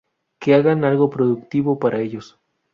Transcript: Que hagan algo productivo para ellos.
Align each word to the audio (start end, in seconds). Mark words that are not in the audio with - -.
Que 0.39 0.55
hagan 0.55 0.83
algo 0.83 1.11
productivo 1.11 1.77
para 1.77 1.99
ellos. 2.01 2.39